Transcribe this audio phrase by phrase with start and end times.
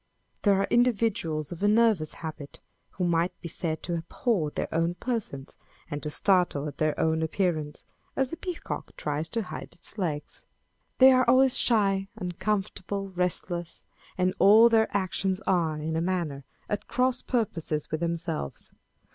[0.41, 2.59] There arc individuals of a nervous habit,
[2.93, 5.57] who might be said to abhor their own persons,
[5.91, 7.83] and to startle at their own appearance,
[8.15, 10.47] as the peacock tries to hide its legs.
[10.97, 13.83] They are always shy, uncomfortable, restless;
[14.17, 18.71] and all their actions are, in a manner, at cross purposes with them selves.